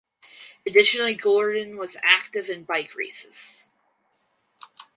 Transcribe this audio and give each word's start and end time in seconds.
Additionally 0.65 1.13
Gordon 1.13 1.77
was 1.77 1.95
active 2.03 2.49
in 2.49 2.63
bike 2.63 2.95
races. 2.95 3.67